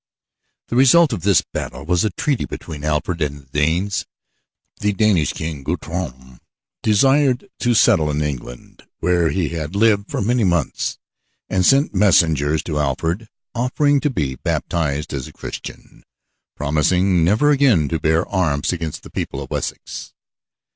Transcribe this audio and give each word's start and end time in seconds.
The 0.69 0.75
result 0.75 1.13
of 1.13 1.21
this 1.21 1.43
battle 1.43 1.85
was 1.85 2.03
a 2.03 2.09
treaty 2.09 2.45
between 2.45 2.83
Alfred 2.83 3.21
and 3.21 3.37
the 3.41 3.45
Danes. 3.51 4.07
The 4.79 4.93
Danish 4.93 5.31
king, 5.33 5.61
Guthrum, 5.61 6.39
desired 6.81 7.47
to 7.59 7.75
settle 7.75 8.09
in 8.09 8.23
England, 8.23 8.81
where 8.99 9.29
he 9.29 9.49
had 9.49 9.75
lived 9.75 10.09
for 10.09 10.19
many 10.19 10.43
months; 10.43 10.97
and 11.51 11.63
he 11.63 11.69
sent 11.69 11.93
messengers 11.93 12.63
to 12.63 12.79
Alfred, 12.79 13.27
offering 13.53 13.99
to 13.99 14.09
be 14.09 14.33
baptized 14.33 15.13
as 15.13 15.27
a 15.27 15.33
Christian, 15.33 16.03
promising 16.55 17.23
never 17.23 17.51
again 17.51 17.87
to 17.89 17.99
bear 17.99 18.27
arms 18.27 18.73
against 18.73 19.03
the 19.03 19.11
people 19.11 19.39
of 19.39 19.51
Wessex. 19.51 20.13